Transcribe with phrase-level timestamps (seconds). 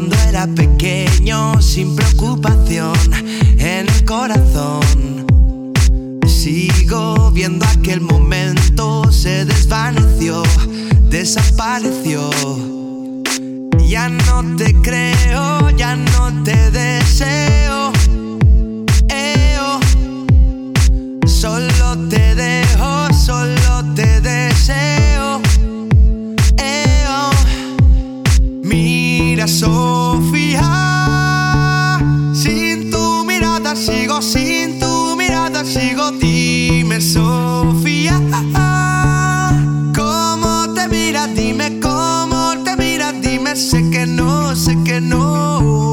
[0.00, 2.94] cuando era pequeño, sin preocupación
[3.58, 5.26] en el corazón.
[6.26, 10.42] Sigo viendo aquel momento, se desvaneció,
[11.10, 12.30] desapareció.
[13.86, 17.92] Ya no te creo, ya no te deseo
[43.54, 45.89] Sé que no, sé que no.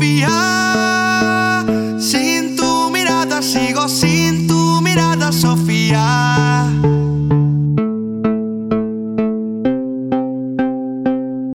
[0.00, 1.66] Sofía,
[1.98, 6.29] sin tu mirada sigo, sin tu mirada, Sofía.